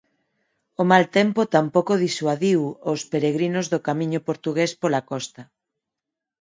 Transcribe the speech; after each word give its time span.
O 0.81 0.83
mal 0.91 1.03
tempo 1.17 1.41
tampouco 1.55 1.93
disuadiu 2.05 2.61
os 2.91 3.01
peregrinos 3.11 3.65
do 3.73 3.79
Camiño 3.87 4.19
Portugués 4.29 4.71
pola 4.81 5.01
costa. 5.11 5.41